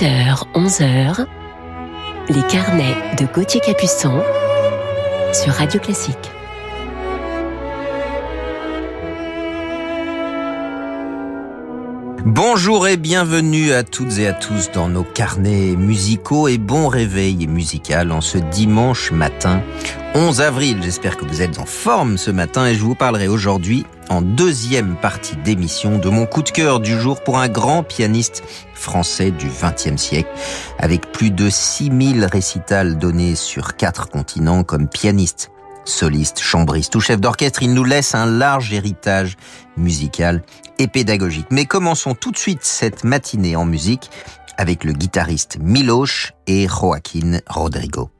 [0.00, 1.26] 10h, 11h,
[2.30, 4.22] les carnets de Gauthier Capuçon
[5.34, 6.39] sur Radio Classique.
[12.26, 17.46] Bonjour et bienvenue à toutes et à tous dans nos carnets musicaux et bon réveil
[17.46, 19.62] musical en ce dimanche matin
[20.14, 20.78] 11 avril.
[20.82, 24.96] J'espère que vous êtes en forme ce matin et je vous parlerai aujourd'hui en deuxième
[24.96, 28.42] partie d'émission de mon coup de cœur du jour pour un grand pianiste
[28.74, 30.28] français du XXe siècle
[30.78, 35.50] avec plus de 6000 récitals donnés sur quatre continents comme pianiste
[35.84, 39.36] soliste, chambriste ou chef d'orchestre, il nous laisse un large héritage
[39.76, 40.42] musical
[40.78, 41.46] et pédagogique.
[41.50, 44.10] Mais commençons tout de suite cette matinée en musique
[44.56, 48.10] avec le guitariste Miloche et Joaquin Rodrigo.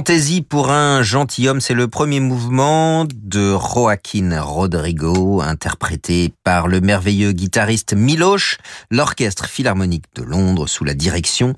[0.00, 7.32] Fantaisie pour un gentilhomme, c'est le premier mouvement de Joaquin Rodrigo, interprété par le merveilleux
[7.32, 8.56] guitariste Miloche,
[8.90, 11.52] l'Orchestre Philharmonique de Londres sous la direction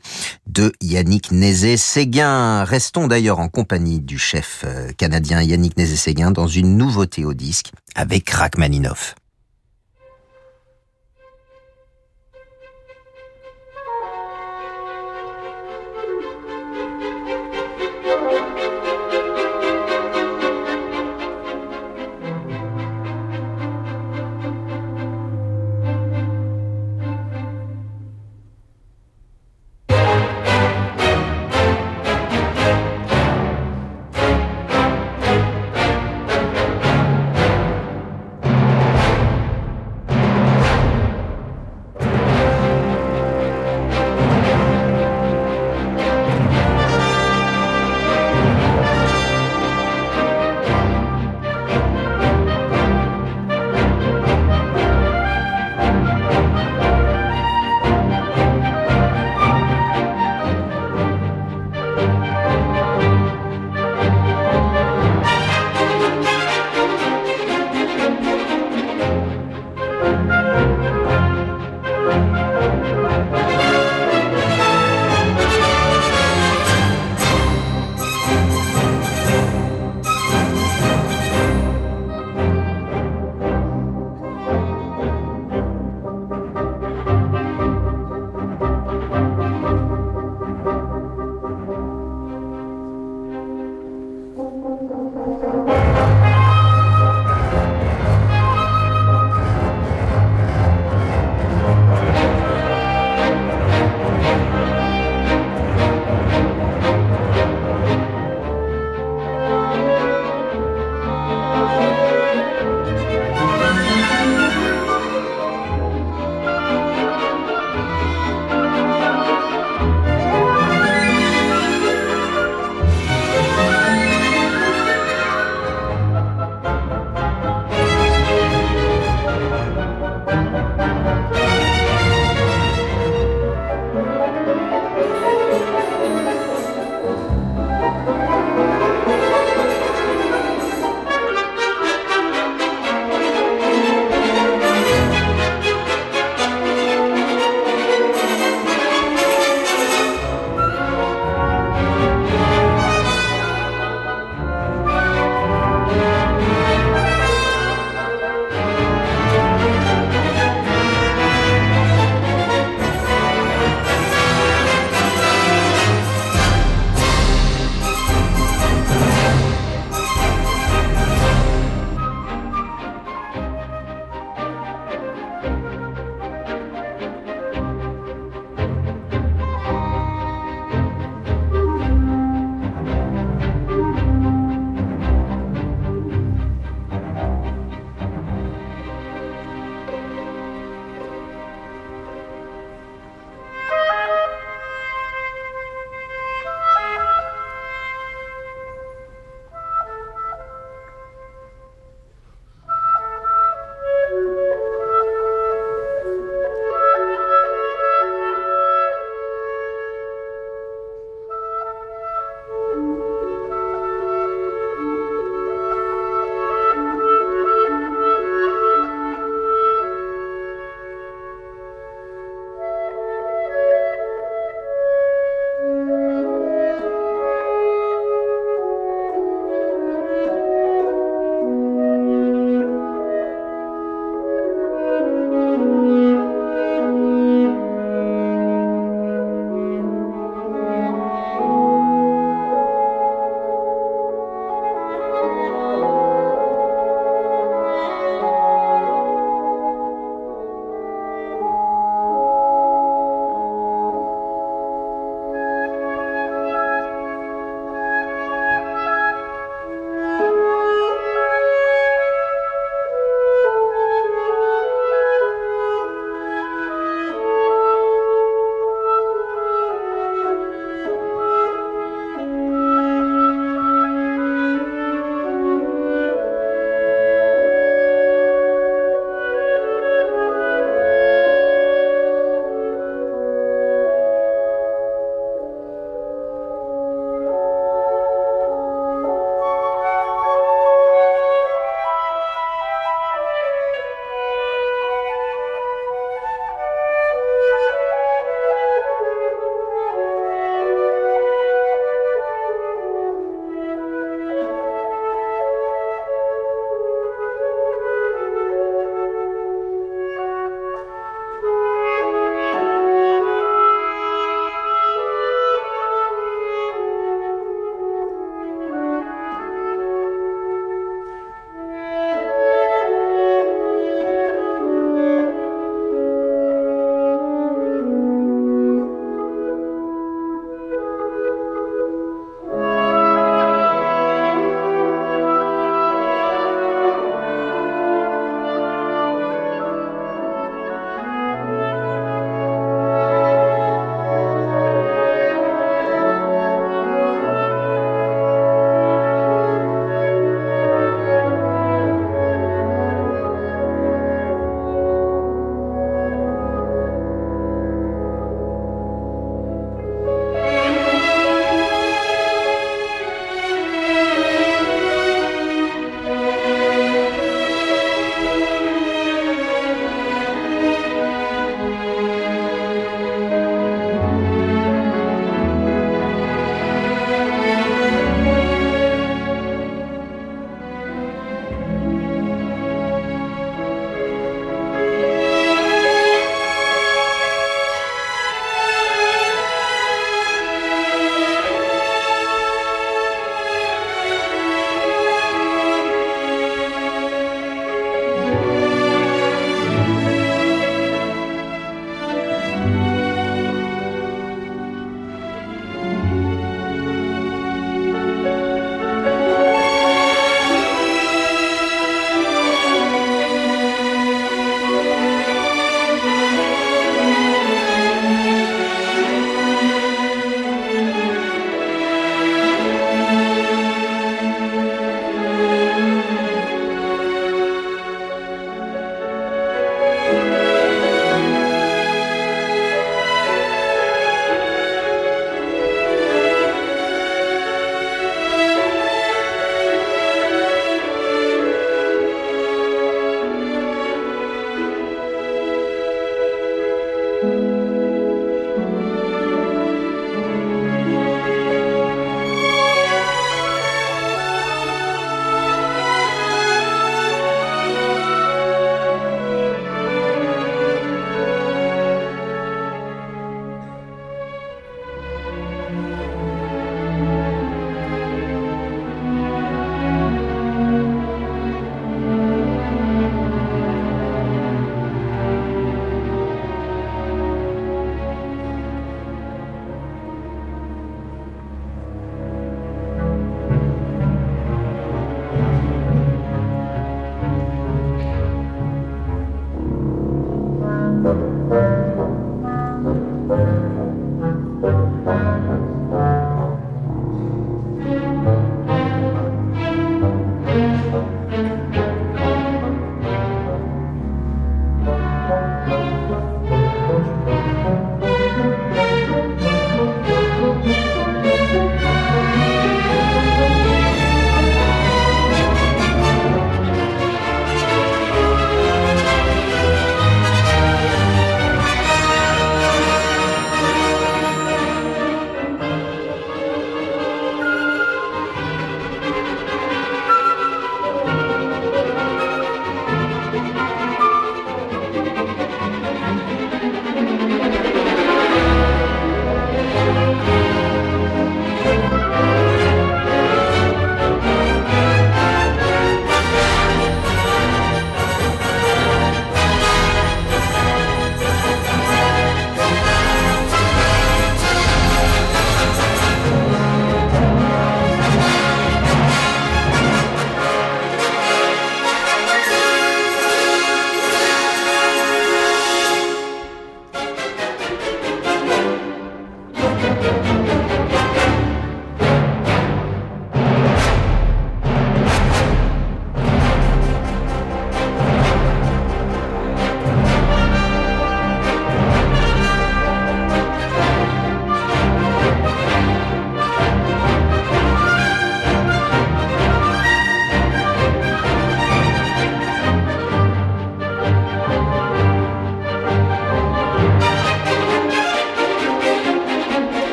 [0.49, 2.65] de Yannick Nézet-Séguin.
[2.65, 7.71] Restons d'ailleurs en compagnie du chef euh, canadien Yannick Nézet-Séguin dans une nouveauté au disque
[7.95, 9.15] avec Rachmaninoff.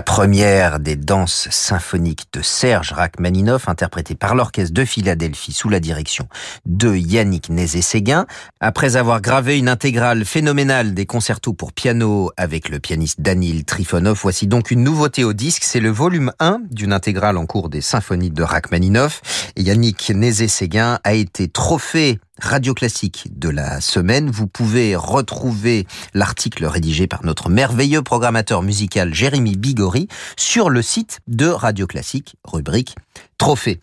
[0.00, 5.78] La première des danses symphoniques de Serge Rachmaninoff, interprétée par l'orchestre de Philadelphie sous la
[5.78, 6.26] direction
[6.64, 8.24] de Yannick Nézet-Séguin.
[8.60, 14.18] Après avoir gravé une intégrale phénoménale des concertos pour piano avec le pianiste Danil Trifonov,
[14.22, 15.64] voici donc une nouveauté au disque.
[15.64, 19.20] C'est le volume 1 d'une intégrale en cours des symphonies de Rachmaninoff.
[19.58, 24.30] Yannick Nézet-Séguin a été trophée Radio Classique de la semaine.
[24.30, 31.20] Vous pouvez retrouver l'article rédigé par notre merveilleux programmateur musical Jérémy Bigori sur le site
[31.26, 32.96] de Radio Classique, rubrique
[33.38, 33.80] Trophée.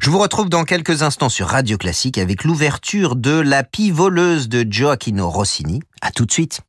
[0.00, 4.48] Je vous retrouve dans quelques instants sur Radio Classique avec l'ouverture de La Pie voleuse
[4.48, 5.80] de Gioacchino Rossini.
[6.02, 6.60] À tout de suite.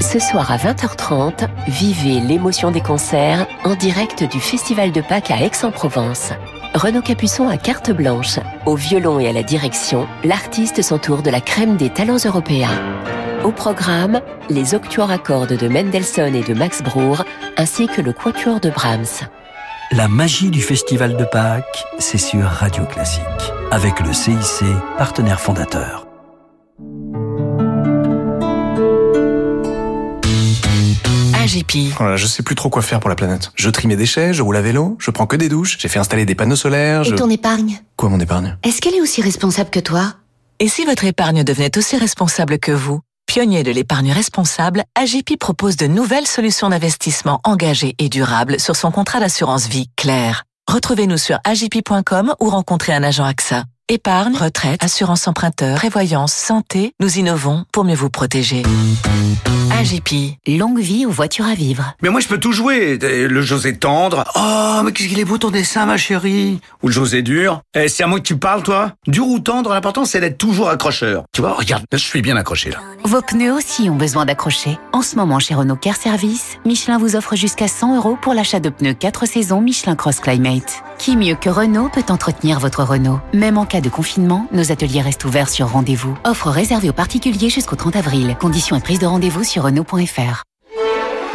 [0.00, 5.42] Ce soir à 20h30, vivez l'émotion des concerts en direct du Festival de Pâques à
[5.42, 6.32] Aix-en-Provence.
[6.74, 8.38] Renaud Capuçon à carte blanche.
[8.64, 12.70] Au violon et à la direction, l'artiste s'entoure de la crème des talents européens.
[13.44, 17.20] Au programme, les octuors à cordes de Mendelssohn et de Max Bruch,
[17.58, 19.28] ainsi que le quatuor de Brahms.
[19.90, 23.22] La magie du Festival de Pâques, c'est sur Radio Classique,
[23.70, 24.64] avec le CIC,
[24.96, 26.06] partenaire fondateur.
[31.42, 31.94] AGP.
[31.98, 33.50] Oh là, je sais plus trop quoi faire pour la planète.
[33.56, 35.98] Je trie mes déchets, je roule à vélo, je prends que des douches, j'ai fait
[35.98, 37.14] installer des panneaux solaires, je...
[37.14, 37.80] Et ton épargne?
[37.96, 38.56] Quoi mon épargne?
[38.62, 40.14] Est-ce qu'elle est aussi responsable que toi?
[40.60, 43.00] Et si votre épargne devenait aussi responsable que vous?
[43.26, 48.92] Pionnier de l'épargne responsable, AGP propose de nouvelles solutions d'investissement engagées et durables sur son
[48.92, 50.44] contrat d'assurance vie clair.
[50.70, 53.64] Retrouvez-nous sur agp.com ou rencontrez un agent AXA.
[53.92, 58.62] Épargne, retraite, assurance emprunteur, prévoyance, santé, nous innovons pour mieux vous protéger.
[59.76, 60.38] AGP.
[60.46, 61.94] Longue vie aux voitures à vivre.
[62.00, 62.96] Mais moi je peux tout jouer.
[62.98, 64.24] Le José tendre.
[64.36, 66.60] Oh, mais qu'est-ce qu'il est beau ton dessin, ma chérie.
[66.82, 67.60] Ou le José dur.
[67.74, 70.68] Eh, c'est à moi que tu parles, toi Dur ou tendre, l'important c'est d'être toujours
[70.68, 71.24] accrocheur.
[71.32, 72.78] Tu vois, regarde, je suis bien accroché là.
[73.04, 74.78] Vos pneus aussi ont besoin d'accrocher.
[74.92, 78.60] En ce moment, chez Renault Care Service, Michelin vous offre jusqu'à 100 euros pour l'achat
[78.60, 80.84] de pneus 4 saisons Michelin Cross Climate.
[80.98, 85.00] Qui mieux que Renault peut entretenir votre Renault Même en cas de confinement, nos ateliers
[85.00, 86.14] restent ouverts sur rendez-vous.
[86.24, 88.36] Offre réservée aux particuliers jusqu'au 30 avril.
[88.38, 90.51] Conditions et prise de rendez-vous sur Renault.fr.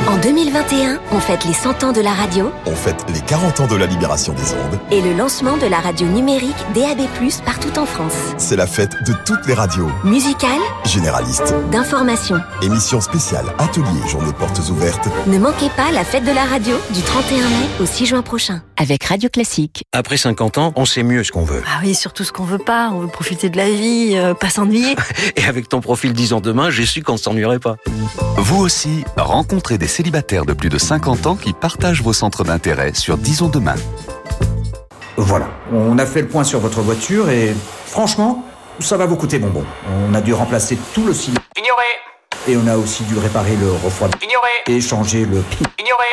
[0.08, 3.68] En 2021, on fête les 100 ans de la radio On fête les 40 ans
[3.68, 4.80] de la libération des ondes.
[4.90, 7.02] et le lancement de la radio numérique DAB+,
[7.46, 8.14] partout en France.
[8.38, 9.90] C'est la fête de toutes les radios.
[10.06, 12.38] Musicale, Généralistes, d'information.
[12.62, 15.10] émissions spéciales, ateliers, journées portes ouvertes.
[15.28, 18.62] Ne manquez pas la fête de la radio du 31 mai au 6 juin prochain.
[18.78, 19.84] Avec Radio Classique.
[19.92, 21.64] Après 50 ans, on sait mieux ce qu'on veut.
[21.68, 22.92] Ah oui, surtout ce qu'on veut pas.
[22.94, 24.96] On veut profiter de la vie, euh, pas s'ennuyer.
[25.36, 27.76] Et avec ton profil 10 ans demain, j'ai su qu'on ne s'ennuierait pas.
[28.38, 32.94] Vous aussi, rencontrez des célibataires de plus de 50 ans qui partagent vos centres d'intérêt
[32.94, 33.74] sur Disons Demain.
[35.16, 37.56] Voilà, on a fait le point sur votre voiture et
[37.88, 38.46] franchement,
[38.80, 39.66] ça va vous coûter bonbon.
[40.08, 41.42] On a dû remplacer tout le cylindre.
[41.58, 41.84] Ignoré
[42.48, 44.22] Et on a aussi dû réparer le refroidissement.
[44.24, 45.44] Ignoré Et changer le...
[45.80, 46.06] Ignoré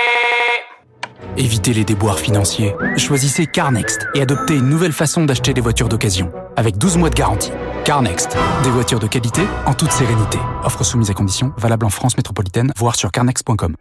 [1.36, 2.74] Évitez les déboires financiers.
[2.96, 7.14] Choisissez CarNext et adoptez une nouvelle façon d'acheter des voitures d'occasion, avec 12 mois de
[7.14, 7.52] garantie.
[7.84, 10.38] CarNext, des voitures de qualité en toute sérénité.
[10.64, 13.74] Offre soumise à conditions, valable en France métropolitaine, voire sur carnext.com.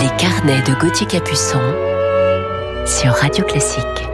[0.00, 1.60] Les carnets de Gauthier Capuçon
[2.86, 4.11] sur Radio Classique.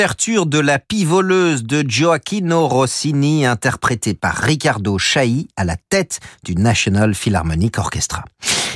[0.00, 6.54] L'ouverture de La Pivoleuse de Gioacchino Rossini, interprétée par Riccardo Chailly à la tête du
[6.54, 8.24] National Philharmonic Orchestra.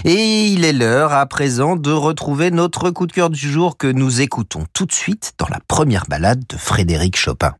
[0.05, 3.87] Et il est l'heure à présent de retrouver notre coup de cœur du jour que
[3.87, 7.55] nous écoutons tout de suite dans la première balade de Frédéric Chopin.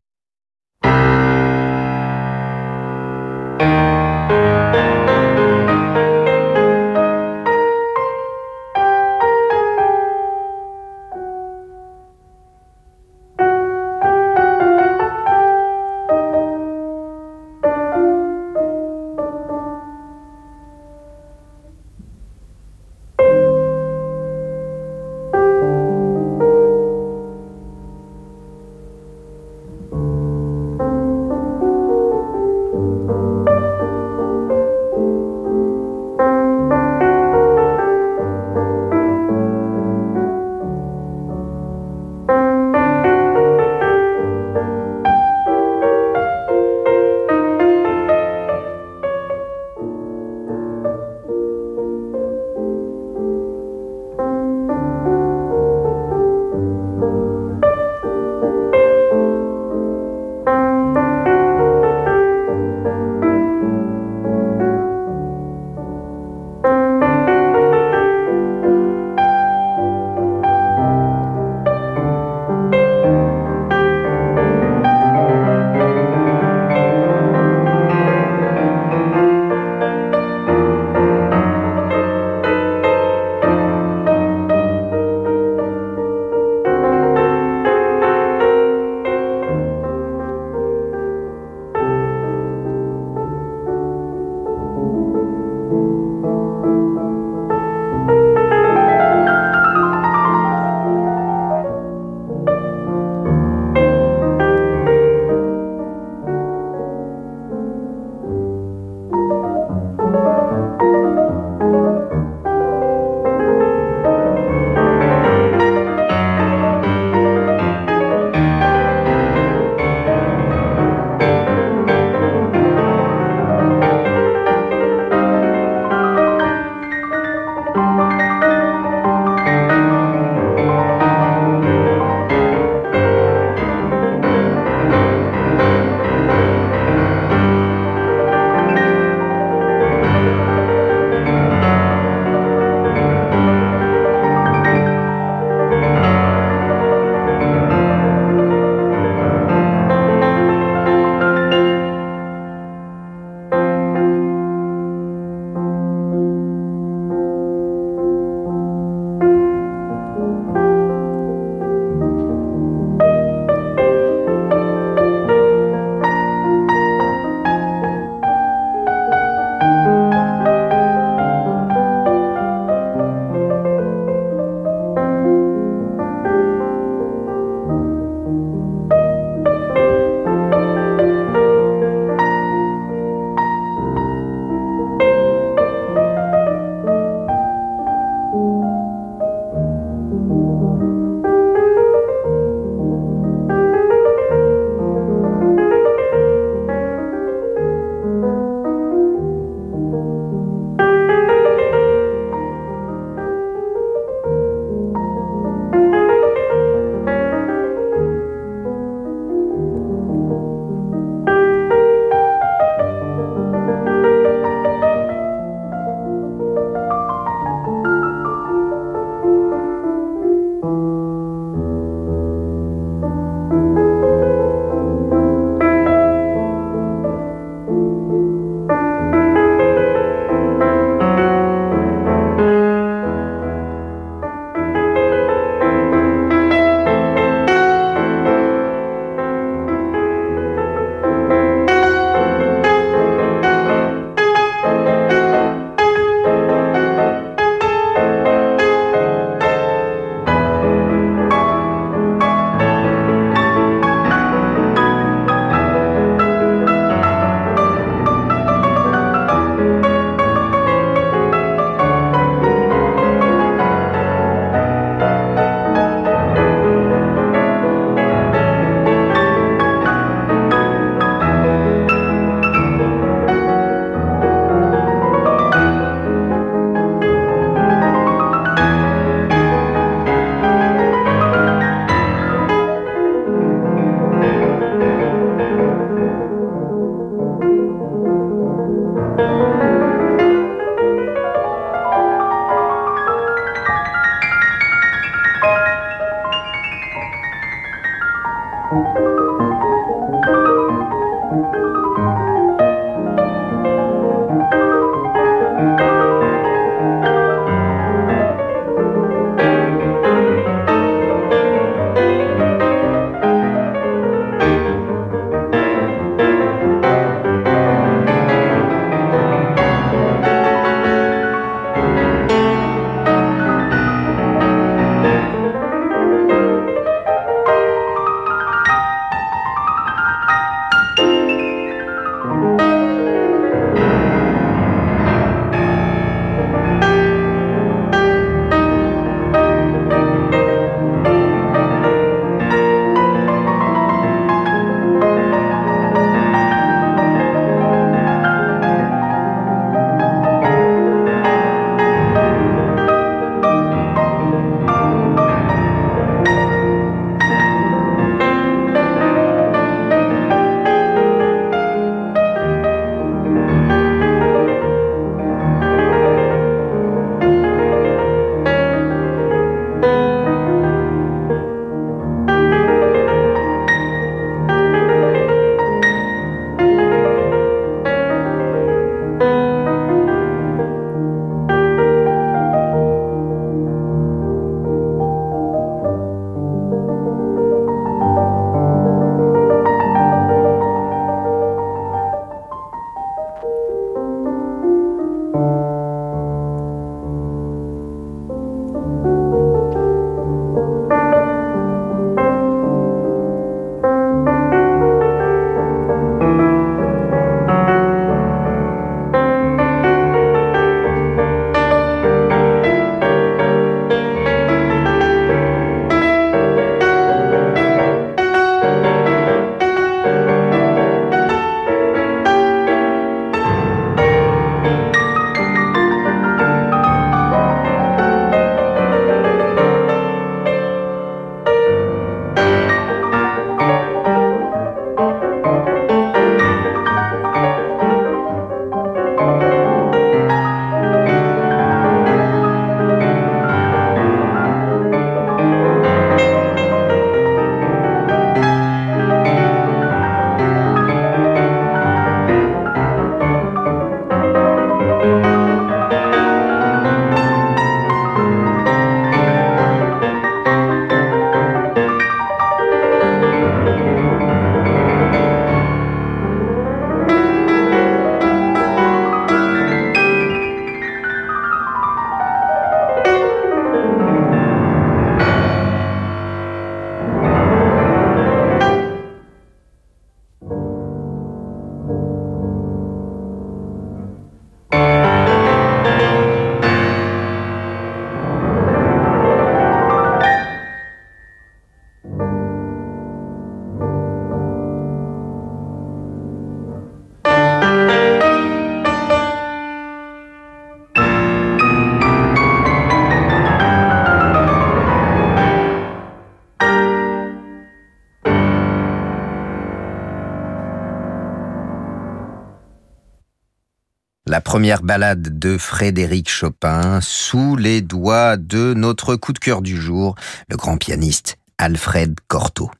[514.55, 520.15] Première ballade de Frédéric Chopin sous les doigts de notre coup de cœur du jour,
[520.47, 522.71] le grand pianiste Alfred Cortot.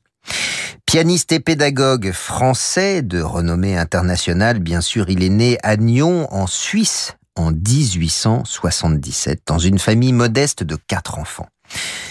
[0.86, 6.46] Pianiste et pédagogue français de renommée internationale, bien sûr, il est né à Nyon, en
[6.46, 11.48] Suisse, en 1877, dans une famille modeste de quatre enfants.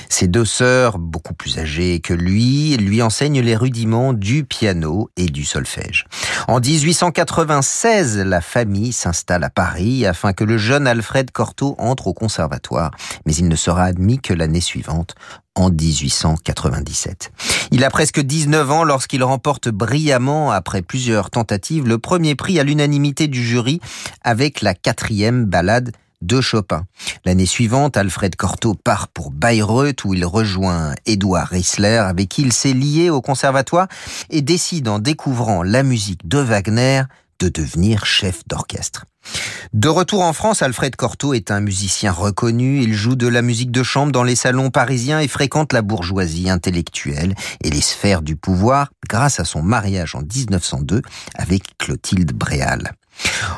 [0.10, 5.26] Ses deux sœurs, beaucoup plus âgées que lui, lui enseignent les rudiments du piano et
[5.26, 6.06] du solfège.
[6.48, 12.14] En 1896, la famille s'installe à Paris afin que le jeune Alfred Cortot entre au
[12.14, 12.92] conservatoire,
[13.26, 15.16] mais il ne sera admis que l'année suivante,
[15.56, 17.32] en 1897.
[17.72, 22.64] Il a presque 19 ans lorsqu'il remporte brillamment, après plusieurs tentatives, le premier prix à
[22.64, 23.80] l'unanimité du jury
[24.24, 25.92] avec la quatrième ballade
[26.26, 26.86] de Chopin.
[27.24, 32.54] L'année suivante, Alfred Cortot part pour Bayreuth où il rejoint Édouard Reisler avec qui il
[32.54, 33.88] s'est lié au conservatoire
[34.30, 37.04] et décide en découvrant la musique de Wagner
[37.40, 39.06] de devenir chef d'orchestre.
[39.74, 42.82] De retour en France, Alfred Cortot est un musicien reconnu.
[42.82, 46.50] Il joue de la musique de chambre dans les salons parisiens et fréquente la bourgeoisie
[46.50, 51.02] intellectuelle et les sphères du pouvoir grâce à son mariage en 1902
[51.36, 52.94] avec Clotilde Bréal.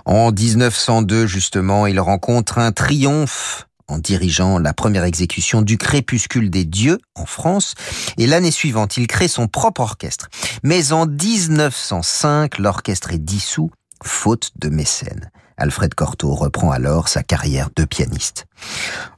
[0.06, 6.66] En 1902, justement, il rencontre un triomphe en dirigeant la première exécution du Crépuscule des
[6.66, 7.76] Dieux en France,
[8.18, 10.28] et l'année suivante, il crée son propre orchestre.
[10.64, 13.72] Mais en 1905, l'orchestre est dissous,
[14.04, 15.32] faute de mécènes.
[15.58, 18.46] Alfred Cortot reprend alors sa carrière de pianiste.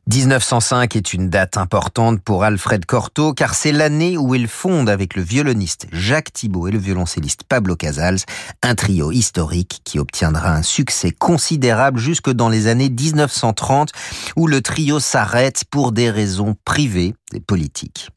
[0.07, 5.15] 1905 est une date importante pour Alfred Cortot car c'est l'année où il fonde avec
[5.15, 8.19] le violoniste Jacques Thibault et le violoncelliste Pablo Casals
[8.63, 13.91] un trio historique qui obtiendra un succès considérable jusque dans les années 1930
[14.35, 18.09] où le trio s'arrête pour des raisons privées et politiques.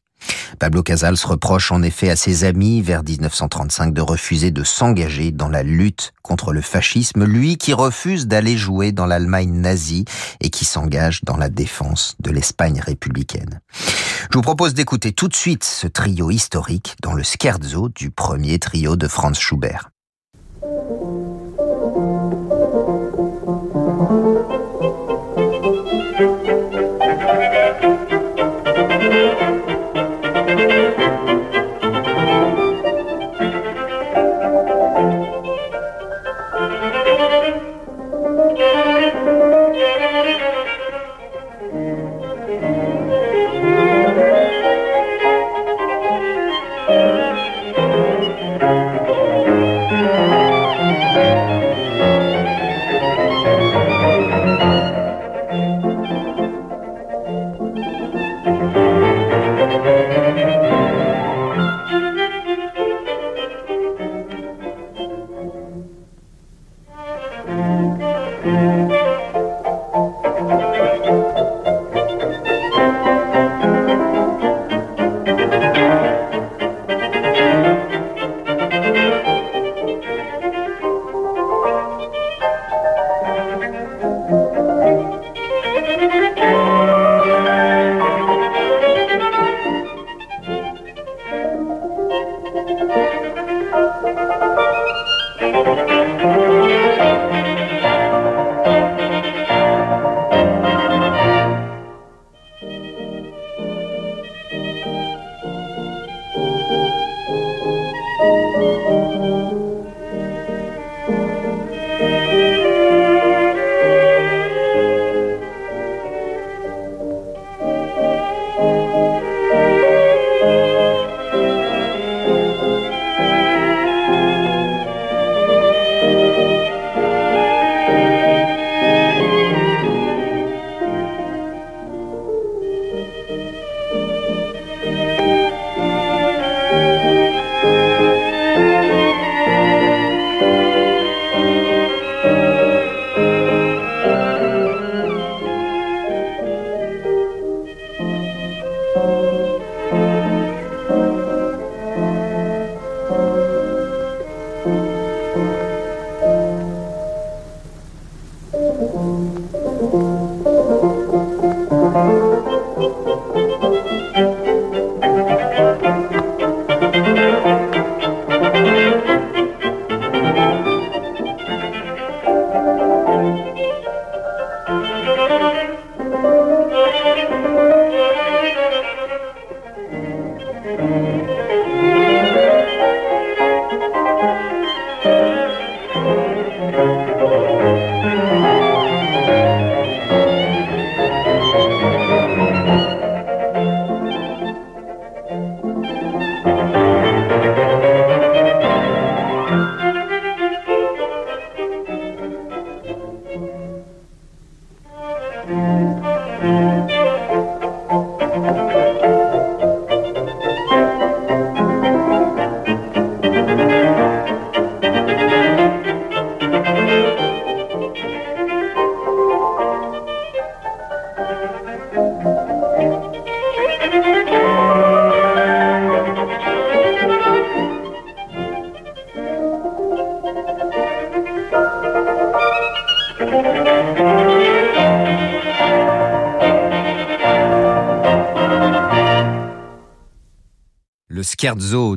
[0.59, 5.49] Pablo Casals reproche en effet à ses amis vers 1935 de refuser de s'engager dans
[5.49, 10.05] la lutte contre le fascisme, lui qui refuse d'aller jouer dans l'Allemagne nazie
[10.41, 13.61] et qui s'engage dans la défense de l'Espagne républicaine.
[14.31, 18.59] Je vous propose d'écouter tout de suite ce trio historique dans le scherzo du premier
[18.59, 19.89] trio de Franz Schubert.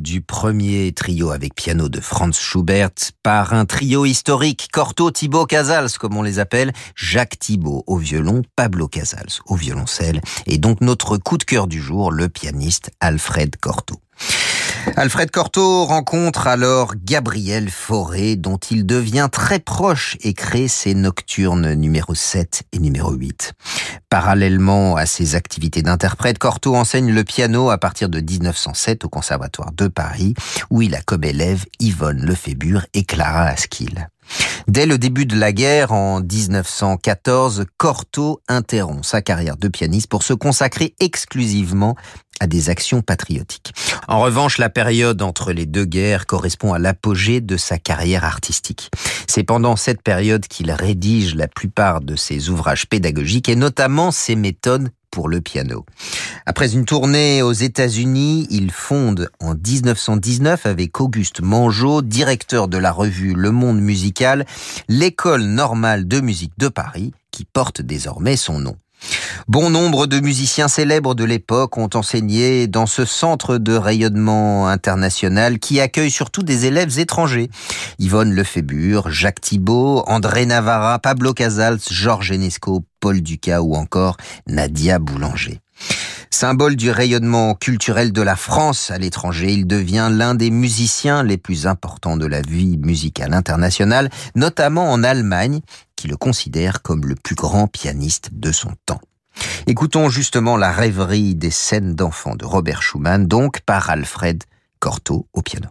[0.00, 2.90] Du premier trio avec piano de Franz Schubert
[3.22, 8.42] par un trio historique, Corto, Thibaut, Casals, comme on les appelle, Jacques Thibaut au violon,
[8.56, 13.54] Pablo Casals au violoncelle, et donc notre coup de cœur du jour, le pianiste Alfred
[13.60, 14.00] Corto.
[14.96, 21.74] Alfred Cortot rencontre alors Gabriel Fauré, dont il devient très proche et crée ses nocturnes
[21.74, 23.52] numéro 7 et numéro 8.
[24.08, 29.72] Parallèlement à ses activités d'interprète, Cortot enseigne le piano à partir de 1907 au Conservatoire
[29.72, 30.34] de Paris,
[30.70, 34.08] où il a comme élève Yvonne Lefébure et Clara Askill.
[34.68, 40.22] Dès le début de la guerre, en 1914, Cortot interrompt sa carrière de pianiste pour
[40.22, 41.96] se consacrer exclusivement
[42.40, 43.72] à des actions patriotiques.
[44.08, 48.90] En revanche, la période entre les deux guerres correspond à l'apogée de sa carrière artistique.
[49.26, 54.36] C'est pendant cette période qu'il rédige la plupart de ses ouvrages pédagogiques et notamment ses
[54.36, 55.86] méthodes pour le piano.
[56.44, 62.92] Après une tournée aux États-Unis, il fonde en 1919 avec Auguste Mangeot, directeur de la
[62.92, 64.44] revue Le Monde Musical,
[64.88, 68.76] l'école normale de musique de Paris, qui porte désormais son nom.
[69.48, 75.60] Bon nombre de musiciens célèbres de l'époque ont enseigné dans ce centre de rayonnement international
[75.60, 77.48] qui accueille surtout des élèves étrangers.
[78.00, 84.16] Yvonne Lefébure, Jacques Thibault, André Navarra, Pablo Casals, Georges Enesco, Paul Ducas ou encore
[84.48, 85.60] Nadia Boulanger.
[86.30, 91.38] Symbole du rayonnement culturel de la France à l'étranger, il devient l'un des musiciens les
[91.38, 95.60] plus importants de la vie musicale internationale, notamment en Allemagne,
[95.96, 99.00] qui le considère comme le plus grand pianiste de son temps.
[99.66, 104.44] Écoutons justement la rêverie des scènes d'enfants de Robert Schumann, donc par Alfred
[104.78, 105.68] Cortot au piano.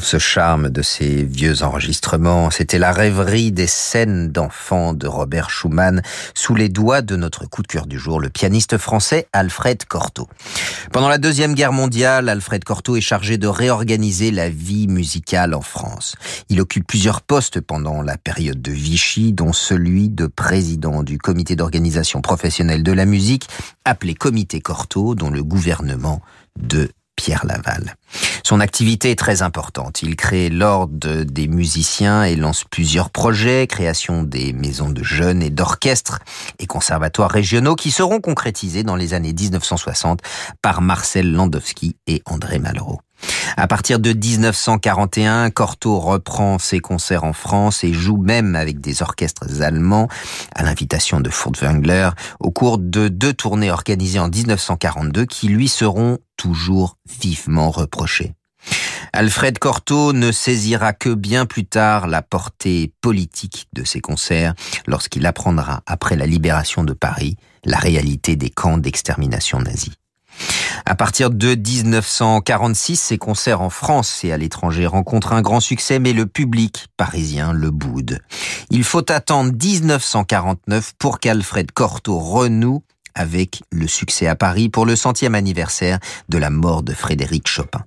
[0.00, 2.50] Ce charme de ces vieux enregistrements.
[2.50, 6.02] C'était la rêverie des scènes d'enfants de Robert Schumann
[6.34, 10.28] sous les doigts de notre coup de cœur du jour, le pianiste français Alfred Cortot.
[10.92, 15.62] Pendant la Deuxième Guerre mondiale, Alfred Cortot est chargé de réorganiser la vie musicale en
[15.62, 16.16] France.
[16.48, 21.56] Il occupe plusieurs postes pendant la période de Vichy, dont celui de président du comité
[21.56, 23.48] d'organisation professionnelle de la musique,
[23.84, 26.20] appelé Comité Cortot, dont le gouvernement
[26.58, 26.90] de
[27.20, 27.96] Pierre Laval.
[28.42, 30.00] Son activité est très importante.
[30.00, 35.50] Il crée l'ordre des musiciens et lance plusieurs projets, création des maisons de jeunes et
[35.50, 36.20] d'orchestres
[36.58, 40.20] et conservatoires régionaux qui seront concrétisés dans les années 1960
[40.62, 43.02] par Marcel Landowski et André Malraux.
[43.56, 49.02] À partir de 1941, Cortot reprend ses concerts en France et joue même avec des
[49.02, 50.08] orchestres allemands
[50.54, 56.18] à l'invitation de Furtwängler au cours de deux tournées organisées en 1942 qui lui seront
[56.36, 58.34] toujours vivement reprochées.
[59.12, 64.54] Alfred Cortot ne saisira que bien plus tard la portée politique de ses concerts
[64.86, 69.99] lorsqu'il apprendra, après la libération de Paris, la réalité des camps d'extermination nazis.
[70.86, 75.98] À partir de 1946, ses concerts en France et à l'étranger rencontrent un grand succès,
[75.98, 78.20] mais le public parisien le boude.
[78.70, 82.82] Il faut attendre 1949 pour qu'Alfred Cortot renoue
[83.14, 87.84] avec le succès à Paris pour le centième anniversaire de la mort de Frédéric Chopin.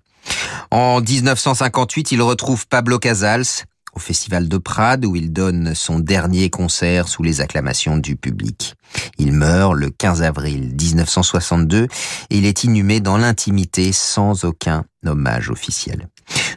[0.72, 3.66] En 1958, il retrouve Pablo Casals,
[3.96, 8.76] au Festival de Prades où il donne son dernier concert sous les acclamations du public.
[9.18, 11.84] Il meurt le 15 avril 1962
[12.30, 16.08] et il est inhumé dans l'intimité sans aucun hommage officiel.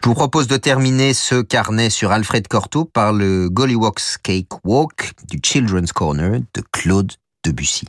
[0.02, 5.12] Je vous propose de terminer ce carnet sur Alfred Cortot par le Gollywog's Cake Walk
[5.28, 7.12] du Children's Corner de Claude
[7.44, 7.86] Debussy.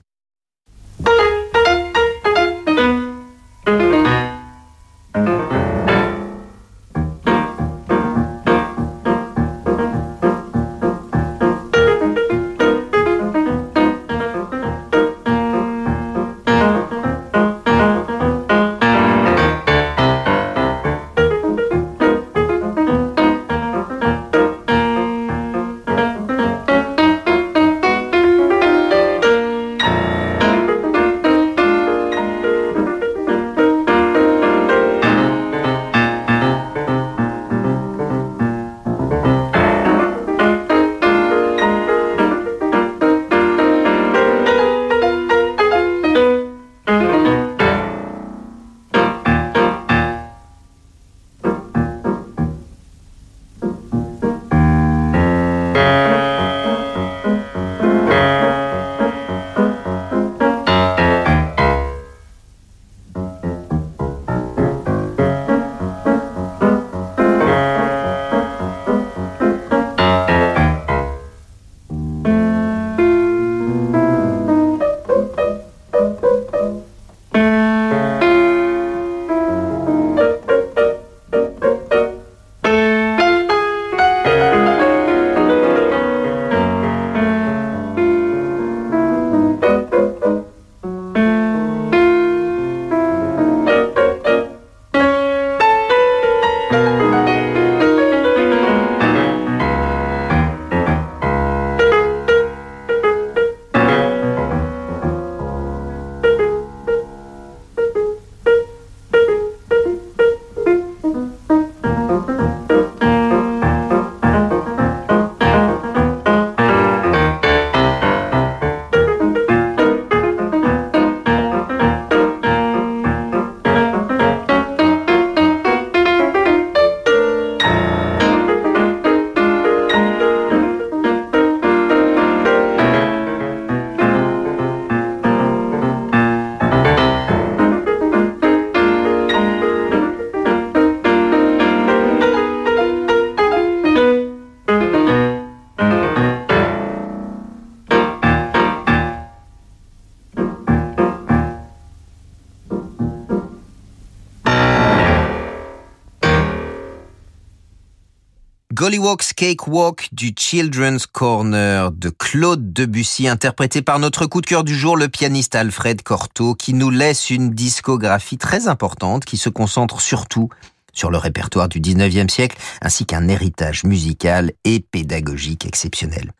[159.07, 164.75] Gollywog's Cakewalk du Children's Corner de Claude Debussy, interprété par notre coup de cœur du
[164.75, 170.01] jour, le pianiste Alfred Cortot, qui nous laisse une discographie très importante qui se concentre
[170.01, 170.49] surtout
[170.91, 176.33] sur le répertoire du 19e siècle, ainsi qu'un héritage musical et pédagogique exceptionnel.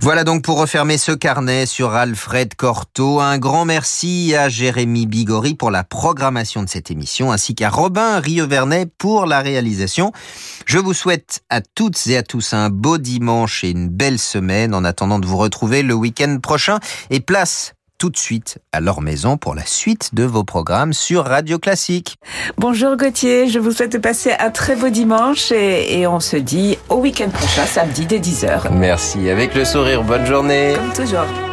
[0.00, 3.20] Voilà donc pour refermer ce carnet sur Alfred Cortot.
[3.20, 8.20] Un grand merci à Jérémy Bigori pour la programmation de cette émission, ainsi qu'à Robin
[8.20, 10.12] Rievernet pour la réalisation.
[10.66, 14.72] Je vous souhaite à toutes et à tous un beau dimanche et une belle semaine
[14.72, 16.78] en attendant de vous retrouver le week-end prochain.
[17.10, 21.24] Et place tout de suite à leur maison pour la suite de vos programmes sur
[21.24, 22.16] Radio Classique.
[22.56, 26.36] Bonjour Gauthier, je vous souhaite de passer un très beau dimanche et, et on se
[26.36, 28.72] dit au week-end prochain, samedi dès 10h.
[28.72, 30.74] Merci, avec le sourire, bonne journée.
[30.76, 31.47] Comme toujours.